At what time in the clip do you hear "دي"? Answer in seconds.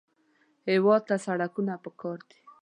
2.29-2.39